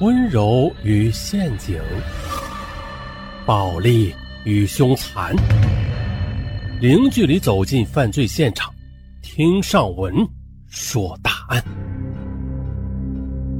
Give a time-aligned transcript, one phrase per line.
[0.00, 1.76] 温柔与陷阱，
[3.44, 4.14] 暴力
[4.44, 5.34] 与凶残，
[6.80, 8.72] 零距离走进犯罪现场，
[9.22, 10.14] 听上文
[10.68, 11.60] 说大案。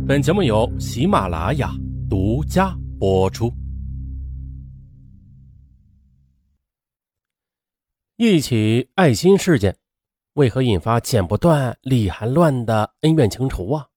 [0.07, 1.73] 本节目由喜马拉雅
[2.09, 3.53] 独家播出。
[8.15, 9.77] 一起爱心事件，
[10.35, 13.88] 为何引发剪不断、理还乱的恩怨情仇啊？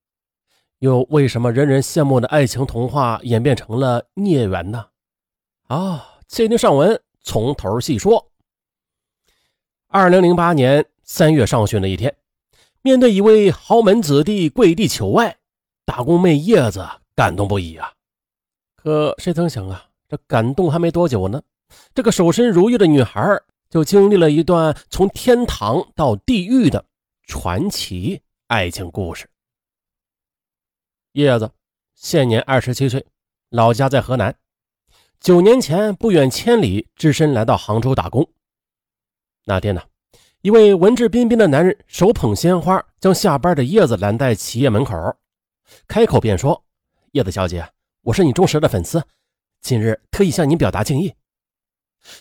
[0.82, 4.88] 又为什么人人羡慕的爱情童话演变成了孽缘呢？
[5.68, 8.32] 啊，且听上文从头细说。
[9.90, 12.16] 二零零八年三月上旬的一天，
[12.82, 15.38] 面对一位豪门子弟跪地求爱，
[15.86, 16.84] 打工妹叶子
[17.16, 17.94] 感动不已啊。
[18.76, 21.44] 可谁曾想啊，这感动还没多久呢，
[21.94, 26.84] 这个守身如玉的女孩就经历了一段从天堂到地狱的
[27.28, 29.28] 传奇爱情故事。
[31.14, 31.52] 叶子
[31.94, 33.06] 现年二十七岁，
[33.50, 34.34] 老家在河南。
[35.20, 38.28] 九年前，不远千里，只身来到杭州打工。
[39.44, 39.82] 那天呢，
[40.42, 44.96] 一位文质彬彬的男人手捧鲜花，将下班的叶子拦在企业门口，
[45.86, 46.64] 开口便说
[47.12, 47.70] ：“叶子小姐，
[48.04, 49.04] 我是你忠实的粉丝，
[49.60, 51.14] 今日特意向您表达敬意。”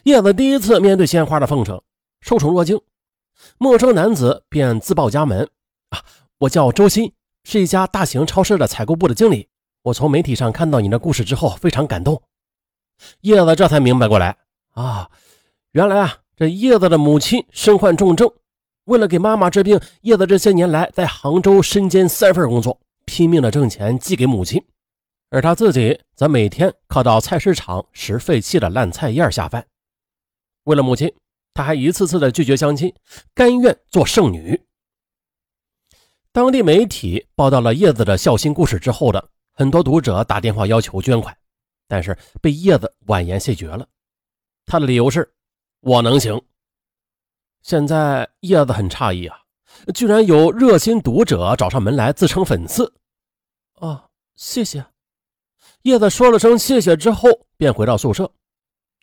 [0.02, 1.80] 叶子第一次面对鲜花的奉承，
[2.20, 2.80] 受宠若惊。
[3.56, 5.48] 陌生男子便自报家门
[5.90, 6.04] ：“啊，
[6.38, 7.12] 我叫周鑫。”
[7.44, 9.48] 是一家大型超市的采购部的经理。
[9.82, 12.22] 我从媒体上看到你的故事之后，非常感动。
[13.22, 14.36] 叶子这才明白过来
[14.72, 15.10] 啊，
[15.72, 18.30] 原来啊，这叶子的母亲身患重症，
[18.84, 24.62] 为了给妈妈治病，叶子这些年来在杭州身兼三份工作，拼命的挣钱寄给母亲，
[25.30, 29.66] 而他自己则每天靠到菜市场拾废弃的烂菜叶下饭。
[30.64, 31.10] 为了母亲，
[31.54, 32.92] 他还一次次的拒绝相亲，
[33.34, 34.60] 甘愿做剩女。
[36.32, 41.36] 当地媒体报道了叶子的孝心故事之后的很多读者打电话要求捐款，
[41.88, 43.84] 但是被叶子婉言谢绝了。
[44.64, 45.28] 他的理由是
[45.82, 46.40] ：“我能行。”
[47.62, 49.36] 现在叶子很诧异啊，
[49.92, 52.90] 居然有热心读者找上门来自称粉丝。
[53.80, 54.06] 啊，
[54.36, 54.84] 谢谢。
[55.82, 58.30] 叶子说了声谢谢之后，便回到宿舍。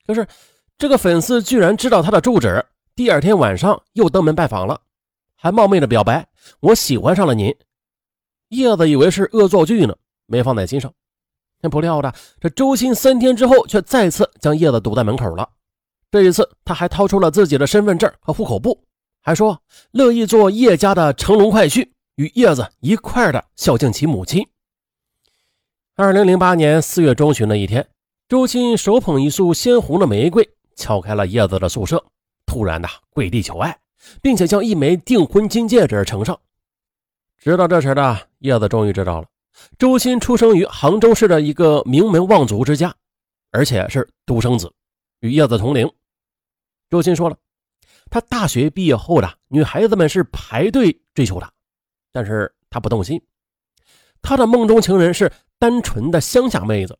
[0.06, 0.26] 可是
[0.78, 2.66] 这个粉丝居然知道他的住址，
[2.96, 4.80] 第二天晚上又登门拜访了。
[5.40, 6.28] 还冒昧的表白，
[6.60, 7.56] 我喜欢上了您。
[8.50, 10.94] 叶子以为是恶作剧呢，没放在心上。
[11.60, 15.50] 那不料的，这周鑫三天之后却再次将叶子堵在门口了。
[16.12, 18.82] 这一次，他还掏出了自己的身份证和户口簿，
[19.22, 24.48] 还说乐意做叶家的乘龙快婿，与叶子一块的孝敬其母亲。
[25.96, 27.86] 二零零八年四月中旬的一天，
[28.30, 32.02] 周鑫手捧一束鲜红的玫瑰，敲开了叶子的宿舍，
[32.46, 33.78] 突然的跪地求爱。
[34.22, 36.40] 并且将一枚订婚金戒指呈上。
[37.38, 39.28] 知道这事的叶子终于知道了，
[39.78, 42.94] 周鑫出生于杭州市的一个名门望族之家，
[43.52, 44.74] 而且是独生子，
[45.20, 45.90] 与叶子同龄。
[46.90, 47.38] 周鑫说了，
[48.10, 51.52] 他大学毕业后的女孩子们是排队追求他，
[52.12, 53.22] 但是他不动心。
[54.22, 56.98] 他的梦中情人是单纯的乡下妹子。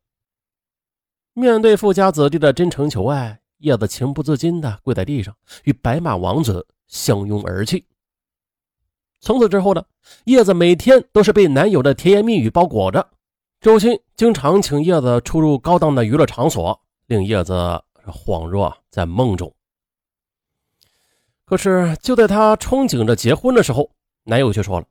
[1.34, 6.66] 面对富家子弟的真诚求爱，叶子情不自禁地跪在地上，与白马王子。
[6.88, 7.84] 相拥而泣。
[9.20, 9.84] 从此之后呢，
[10.24, 13.10] 叶子每天都是被男友的甜言蜜语包裹着。
[13.60, 17.52] 周鑫经常请叶子出入高档的娱乐场所，令叶子
[18.06, 19.52] 恍若在梦中。
[21.44, 23.90] 可是就在他憧憬着结婚的时候，
[24.24, 24.86] 男友却说了：“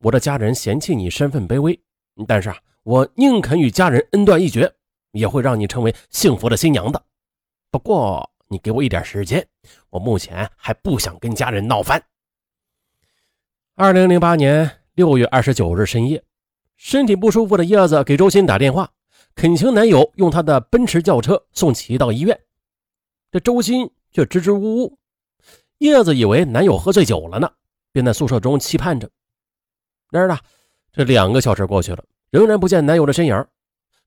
[0.00, 1.80] 我的家人嫌弃你身份卑微，
[2.26, 4.70] 但是啊，我宁肯与家人恩断义绝，
[5.12, 7.02] 也会让你成为幸福的新娘的。
[7.70, 9.48] 不过……”你给我一点时间，
[9.88, 12.04] 我目前还不想跟家人闹翻。
[13.74, 16.22] 二零零八年六月二十九日深夜，
[16.76, 18.90] 身体不舒服的叶子给周鑫打电话，
[19.34, 22.38] 恳请男友用他的奔驰轿车送其到医院。
[23.30, 24.98] 这周鑫却支支吾吾。
[25.78, 27.50] 叶子以为男友喝醉酒了呢，
[27.90, 29.08] 便在宿舍中期盼着。
[30.10, 30.38] 然而呢，
[30.92, 33.46] 这两个小时过去了，仍然不见男友的身影。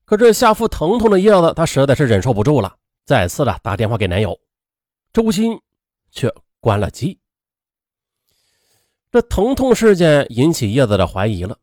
[0.04, 2.76] 可这下腹疼痛的叶子，她实在是忍受不住了。
[3.04, 4.38] 再次的打电话给男友，
[5.16, 5.58] 周鑫
[6.10, 6.30] 却
[6.60, 7.18] 关了机。
[9.10, 11.58] 这疼痛事件引起叶子的怀疑了，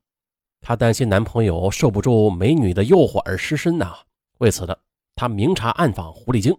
[0.60, 3.96] 她担心男朋友受不住美女的诱惑而失身呐。
[4.40, 4.76] 为此的，
[5.14, 6.52] 她明察暗访狐狸精。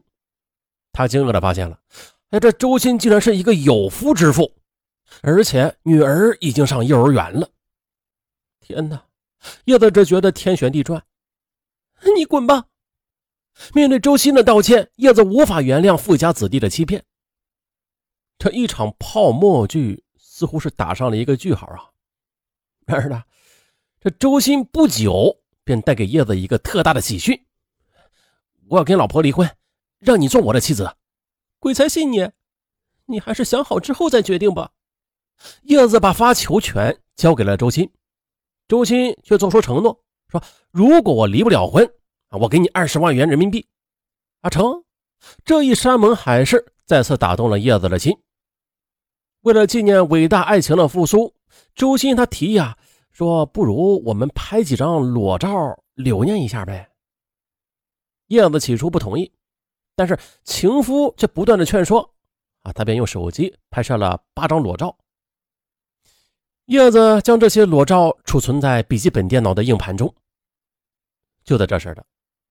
[0.93, 1.76] 她惊愕的发现了，
[2.31, 4.49] 哎，这周鑫竟然是一个有夫之妇，
[5.20, 7.50] 而且女儿已经上幼儿园了。
[8.61, 9.05] 天哪！
[9.64, 11.05] 叶子只觉得天旋地转。
[12.17, 12.64] 你滚吧！
[13.72, 17.04] 面对周鑫的道歉，叶子无法原谅富家子弟的欺骗。
[18.38, 21.90] 这一场泡沫剧似乎是打上了一个句号啊！
[22.84, 23.22] 然而呢，
[24.00, 27.46] 这周鑫不久便带给叶子一个特大的喜讯
[28.68, 29.48] ：“我要跟老婆离婚，
[30.00, 30.96] 让你做我的妻子。”
[31.60, 32.28] 鬼才信你！
[33.06, 34.72] 你还是想好之后再决定吧。
[35.62, 37.90] 叶子把发球权交给了周鑫，
[38.68, 41.88] 周鑫却做出承诺，说：“如果我离不了婚，
[42.36, 43.66] 我给你二十万元人民币。”
[44.42, 44.84] 阿成，
[45.44, 48.16] 这一山盟海誓再次打动了叶子的心。
[49.40, 51.34] 为了纪念伟大爱情的复苏，
[51.75, 52.76] 周鑫他提议啊，
[53.10, 56.90] 说：“不如我们拍几张裸照留念一下呗。”
[58.28, 59.32] 叶子起初不同意。
[59.96, 62.14] 但是情夫却不断的劝说，
[62.62, 64.96] 啊，他便用手机拍摄了八张裸照。
[66.64, 70.12] 叶子将这些裸照储存在笔记本电脑的硬盘中。
[71.44, 72.04] 就在这时的，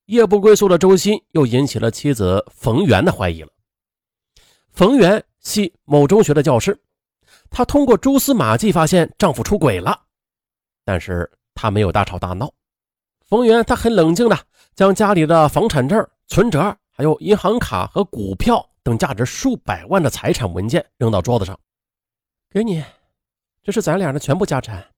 [0.06, 3.50] 夜不归宿的周鑫又引起了妻子冯媛的怀疑了。
[4.72, 6.80] 冯媛系某中学的教师，
[7.50, 10.00] 她通过蛛丝马迹发现丈夫出轨了，
[10.84, 12.52] 但是她没有大吵大闹。
[13.22, 14.38] 冯媛她很冷静的
[14.76, 16.78] 将家里的房产证、存折。
[16.96, 21.60] 还有银行卡和股票等价值数百万的财产文件扔到桌子上，
[22.52, 22.84] 给你，
[23.64, 24.92] 这是咱俩的全部家产，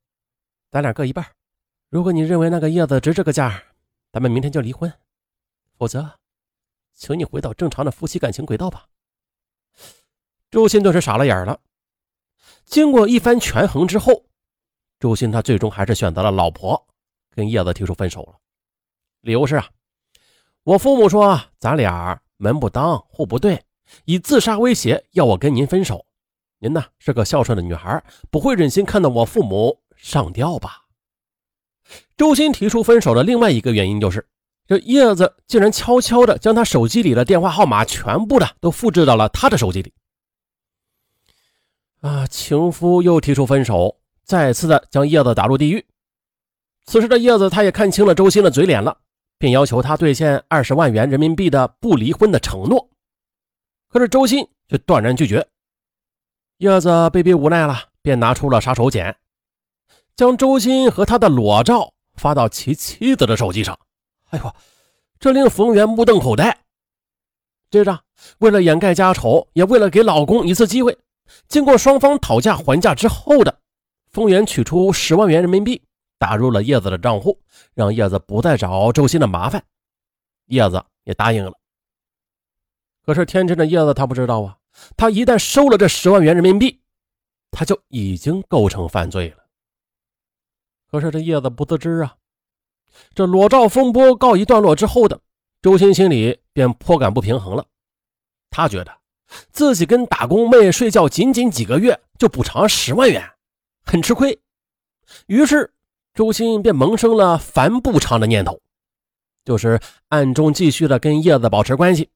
[0.70, 1.26] 咱俩各一半。
[1.90, 3.64] 如果你认为那个叶子值这个价，
[4.16, 4.90] 咱们明天就离婚；
[5.78, 6.10] 否则，
[6.94, 8.88] 请你回到正常的夫妻感情轨道吧。
[10.50, 11.60] 周鑫顿时傻了眼了。
[12.64, 14.24] 经过一番权衡之后，
[15.02, 16.88] 周鑫他最终还是选择了老婆，
[17.30, 18.40] 跟叶子提出分手了。
[19.20, 19.70] 理由是啊。
[20.64, 23.66] 我父母说，咱俩门不当户不对，
[24.06, 26.06] 以自杀威胁要我跟您分手。
[26.60, 28.02] 您呢是个孝顺的女孩，
[28.32, 30.85] 不会忍心看到我父母上吊吧？
[32.18, 34.28] 周鑫提出分手的另外一个原因就是，
[34.68, 39.94] 这叶子竟然悄悄的将他手机里的电话号码全部的都复制到了他的手机里。
[42.02, 45.86] 啊，情夫又提出分手，再次的将叶子打入地狱。
[46.86, 48.98] 此时的叶子，他也看清了周鑫的嘴脸了。
[49.38, 52.90] 并要求他兑现二十万元人民币的不离婚的承诺，
[53.90, 55.46] 可是周鑫却断然拒绝。
[56.60, 59.14] 叶子被逼无奈了，便拿出了杀手锏，
[60.16, 63.78] 将周鑫和他的裸照发到其妻子的手机上。
[64.30, 64.56] 哎呦，
[65.20, 66.58] 这令冯源目瞪口呆。
[67.70, 68.00] 接着，
[68.40, 70.98] 为了掩盖家丑，也为了给老公一次机会，
[71.48, 73.60] 经过双方讨价还价之后的，
[74.12, 75.82] 冯源取出十万元人民币。
[76.18, 77.38] 打入了叶子的账户，
[77.74, 79.62] 让叶子不再找周鑫的麻烦。
[80.46, 81.52] 叶子也答应了。
[83.06, 84.58] 可是天真的叶子他不知道啊，
[84.96, 86.82] 他一旦收了这十万元人民币，
[87.52, 89.45] 他就已经构成犯罪了。
[90.96, 92.16] 可是这叶子不自知啊。
[93.14, 95.20] 这裸照风波告一段落之后的
[95.62, 97.66] 周鑫心里便颇感不平衡了。
[98.50, 98.92] 他觉得
[99.52, 103.24] 自己跟打工妹睡觉，仅仅几个月就补偿十万元，
[103.86, 104.40] 很吃亏。
[105.28, 105.72] 于是。
[106.14, 108.62] 周鑫便萌生了反补偿的念头，
[109.44, 112.10] 就是暗中继续的跟叶子保持关系。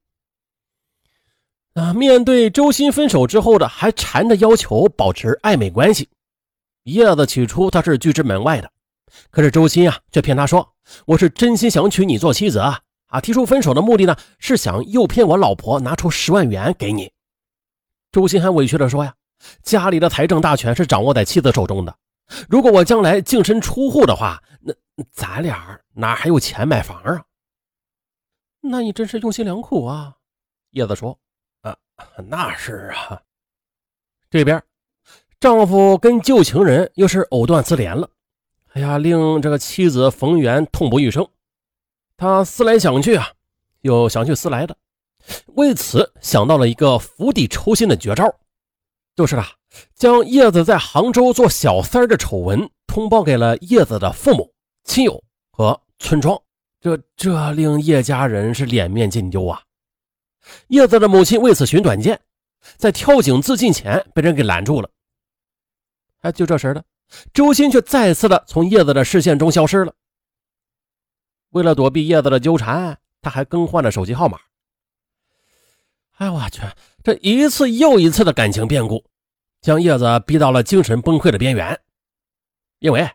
[1.74, 6.08] 啊，面对周鑫分手之后的还缠着要求保持暧昧关系，
[6.84, 8.72] 叶子起初他是拒之门外的。
[9.32, 10.76] 可是周鑫啊，却骗他说
[11.08, 17.12] ：“我是真心想娶你做妻子啊！”啊，提出分手的目的呢，是想诱骗我老婆拿出十万元给你。
[18.12, 19.16] 周鑫还委屈的说：“呀，
[19.64, 21.98] 家里的财政大权是掌握在妻子手中的。”
[22.48, 24.72] 如果我将来净身出户的话，那
[25.12, 27.26] 咱俩哪还有钱买房啊？
[28.62, 30.18] 那你真是用心良苦啊！
[30.72, 31.18] 叶子说
[31.62, 31.76] ：“啊，
[32.28, 33.20] 那是啊。”
[34.30, 34.62] 这边，
[35.40, 38.10] 丈夫跟旧情人又是藕断丝连了，
[38.74, 41.26] 哎呀，令这个妻子冯媛痛不欲生。
[42.18, 43.30] 她思来想去啊，
[43.80, 44.76] 又想去思来的，
[45.56, 48.36] 为此想到了一个釜底抽薪的绝招，
[49.16, 49.48] 就是啊。
[49.96, 54.52] 将叶子在杭州做小三的丑闻通报给了叶子的父母、
[54.84, 56.42] 亲友和村庄，
[56.82, 59.62] 这这令叶家人是脸面尽丢啊！
[60.70, 62.20] 叶子的母亲为此寻短见，
[62.78, 64.90] 在跳井自尽前被人给拦住了。
[66.22, 66.84] 哎，就这时的
[67.34, 69.94] 周鑫却再次的从叶子的视线中消失了。
[71.50, 74.38] 为了躲避叶子的纠缠，他还更换了手机号码。
[76.18, 76.62] 哎，我去，
[77.04, 79.06] 这一次又一次的感情变故。
[79.62, 81.78] 将叶子逼到了精神崩溃的边缘，
[82.80, 83.10] 因为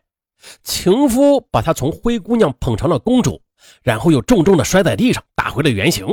[0.63, 3.41] 情夫把她从灰姑娘捧成了公主，
[3.81, 6.05] 然后又重重的摔在地上，打回了原形。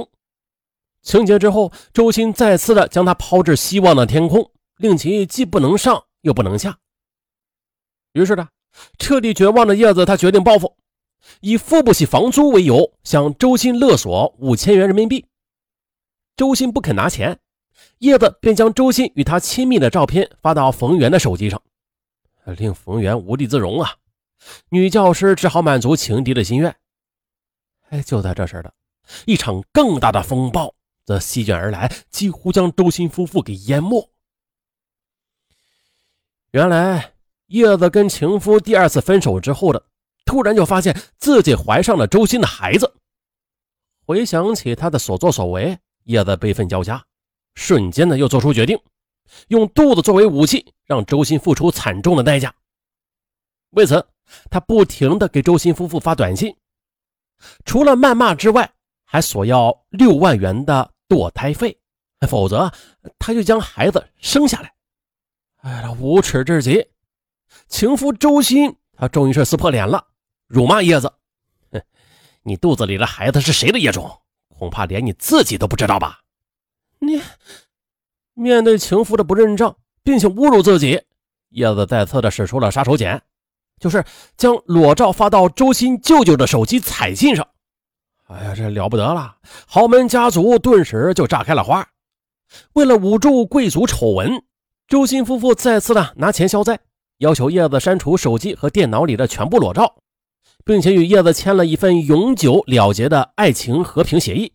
[1.02, 6.78] 情节之后，周鑫再次的将她抛至希望的天空，令其既不能上又不能下。
[8.12, 8.48] 于是呢，
[8.98, 10.76] 彻底绝望的叶子，她决定报复，
[11.40, 15.26] 以付不起房租为由，向周鑫勒索五千元人民币。
[16.36, 17.38] 周鑫不肯拿钱。
[17.98, 21.60] 叶子便将周鑫与他亲密的照片发到冯源的手机上，
[22.44, 23.96] 令冯源无地自容啊！
[24.68, 26.74] 女教师只好满足情敌的心愿。
[27.90, 28.74] 哎，就在这时的，
[29.24, 34.10] 一场更大的风暴则席卷而来，几乎将周鑫夫妇给淹没。
[36.50, 37.14] 原来，
[37.52, 39.84] 叶子跟情夫第二次分手之后的，
[40.24, 42.90] 突然就发现自己怀上了周鑫的孩子。
[44.06, 47.04] 回想起他的所作所为，叶子悲愤交加，
[47.54, 48.78] 瞬间呢又做出决定，
[49.48, 52.54] 用肚子作为武器，让周鑫付出惨重的代价。
[53.72, 54.02] 为此，
[54.50, 56.56] 他不停的给周鑫夫妇发短信。
[57.66, 58.72] 除了谩骂之外，
[59.04, 61.78] 还索要六万元的堕胎费，
[62.26, 62.72] 否则
[63.18, 64.72] 他就将孩子生下来。
[65.58, 66.86] 哎呀，无耻至极！
[67.72, 70.04] 情夫周鑫，他终于是撕破脸了，
[70.46, 71.10] 辱骂叶子
[71.72, 71.80] ：“哼，
[72.42, 74.08] 你肚子里的孩子是谁的野种？
[74.50, 76.20] 恐怕连你自己都不知道吧？”
[77.00, 77.20] 你
[78.34, 79.74] 面对情夫的不认账，
[80.04, 81.00] 并且侮辱自己，
[81.48, 83.18] 叶子再次的使出了杀手锏。
[83.80, 84.04] 就是
[84.36, 87.48] 将裸照发到周鑫舅舅的手机彩信上，
[88.28, 89.34] 哎呀，这了不得了！
[89.66, 91.88] 豪门家族顿时就炸开了花。
[92.74, 94.44] 为了捂住贵族丑闻，
[94.86, 96.78] 周鑫夫妇再次呢拿钱消灾，
[97.22, 99.94] 要求叶子删除手机和电脑里的全部裸照，
[100.64, 104.52] 并且与叶子签了一份永久了结的爱情和平协议。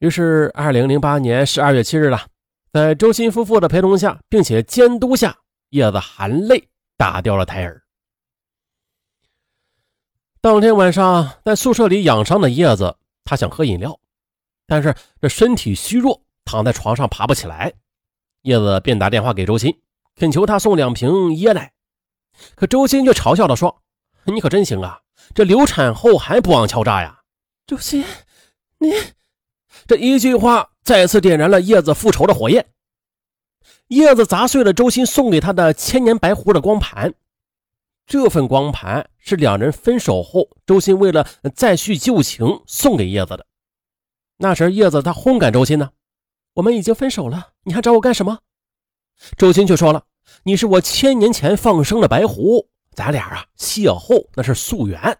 [0.00, 2.26] 于是，二零零八年十二月七日了，
[2.72, 7.80] 在周鑫夫妇的陪同下，并且监督下，叶子含泪打掉了胎儿。
[10.40, 13.96] 当天晚上，在宿舍里养伤的叶子，他想喝饮料，
[14.66, 17.72] 但是这身体虚弱，躺在床上爬不起来。
[18.42, 19.72] 叶子便打电话给周鑫，
[20.16, 21.72] 恳求他送两瓶椰奶。
[22.54, 23.82] 可周鑫却嘲笑地说
[24.24, 25.00] ：“你可真行啊，
[25.34, 27.20] 这流产后还不忘敲诈呀！”
[27.66, 28.04] 周鑫，
[28.78, 28.92] 你
[29.86, 32.66] 这一句话再次点燃了叶子复仇的火焰。
[33.88, 37.12] 叶子砸碎了周鑫送给他的千年白狐的光盘。
[38.06, 43.46] 这份光盘是两人分手后，周鑫为了再续旧情送给叶子的。
[44.38, 45.90] 那时叶子他轰赶周鑫呢
[46.54, 48.38] ：“我们已经分手了，你还找我干什么？”
[49.36, 50.04] 周鑫却说了
[50.44, 55.18] ：“你是我千年前放生的白狐，咱俩啊邂逅那是夙缘。”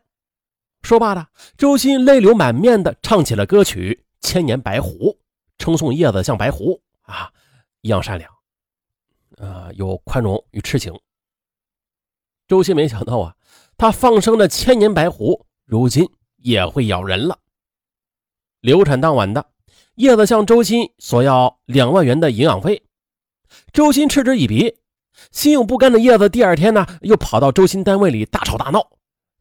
[0.83, 1.29] 说罢了，
[1.59, 4.91] 周鑫泪流满面的唱起了歌曲《千年白狐》，
[5.59, 7.31] 称颂叶子像白狐啊
[7.83, 8.33] 一样善良，
[9.39, 10.99] 啊有宽容与痴情。
[12.49, 13.37] 周鑫没想到啊，
[13.77, 17.39] 他放生的千年白狐，如今也会咬人了。
[18.61, 19.51] 流产当晚的
[19.97, 22.83] 叶子向周鑫索要两万元的营养费，
[23.73, 24.77] 周鑫嗤之以鼻。
[25.33, 28.81] 心有不甘的叶子第二天呢，又跑到周鑫单位里大吵大闹，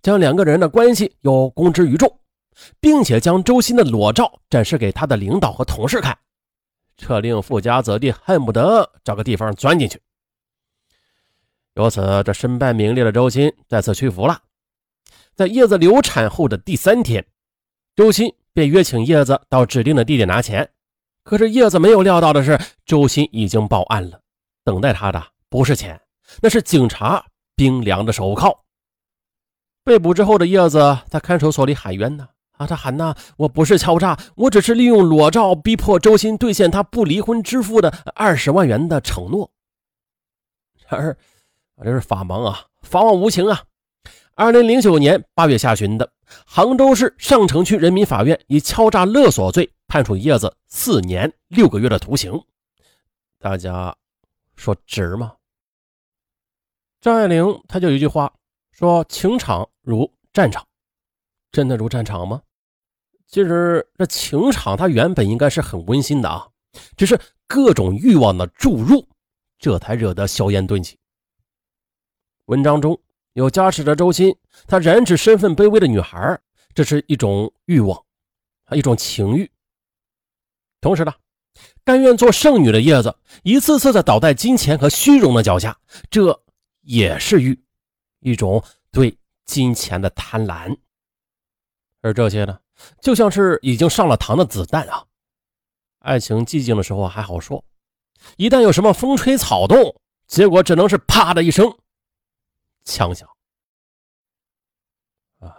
[0.02, 2.20] 将两个人的关系又公之于众，
[2.82, 6.18] 并且将周鑫的裸照展示给他的领导和同事看，
[6.98, 10.02] 这令富家子弟恨不得找个地方钻进去。
[11.76, 14.42] 由此，这身败名裂的周鑫再次屈服了。
[15.34, 17.26] 在叶子流产后的第三天，
[17.96, 20.70] 周鑫便约请叶子到指定的地点拿钱。
[21.24, 24.20] 可是叶子没有料到的是，周鑫已经报案了，
[24.64, 26.00] 等待他的不是钱，
[26.42, 28.66] 那是警察冰凉的手铐。
[29.84, 39.52] 被捕之后的叶子在看守所里喊冤呢，啊，他喊呐，我不是敲诈，我只是利用裸照逼迫周鑫兑现他不离婚支付的二十万元的承诺。
[40.88, 41.18] 然而。
[41.82, 43.64] 这是法盲啊，法网无情啊！
[44.36, 46.12] 二零零九年八月下旬的
[46.46, 52.40] 杭州市上城区人民法院以敲诈勒索罪判处叶子四年六个月的徒刑。
[53.40, 53.96] 大家
[54.56, 55.36] 说值吗？
[57.02, 58.34] 张爱玲她就有一句话
[58.72, 60.68] 说：“情场如战场，
[61.52, 62.42] 真的如战场吗？”
[63.26, 66.50] 其实这情场它原本应该是很温馨的啊，
[66.98, 69.08] 只是各种欲望的注入，
[69.58, 71.00] 这才惹得硝烟顿起。
[72.46, 73.00] 文章中
[73.34, 74.36] 有加持着周鑫，
[74.68, 76.40] 他染指身份卑微的女孩，
[76.74, 78.04] 这是一种欲望，
[78.72, 79.50] 一种情欲。
[80.82, 81.14] 同时呢，
[81.84, 85.78] 甘愿做剩女的叶子，一次次的倒在金钱和虚荣的脚下，
[86.10, 86.42] 这
[86.82, 87.62] 也是欲，
[88.20, 90.76] 一种对金钱的贪婪。
[92.02, 92.60] 而这些呢，
[93.02, 95.06] 就像是已经上了膛的子弹啊！
[96.00, 97.64] 爱情寂静的时候还好说，
[98.38, 101.78] 一旦有什么风吹草动，结果只能是啪的一声。
[102.84, 103.30] 枪响
[105.40, 105.56] 啊！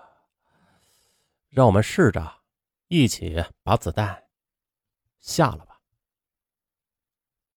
[1.49, 2.43] 让我们试着
[2.89, 4.29] 一起把子弹
[5.21, 5.70] 下了吧。